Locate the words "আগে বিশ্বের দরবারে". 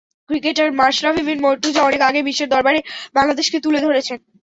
2.09-2.79